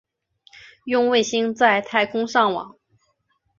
[0.85, 2.75] 用卫星在太空上网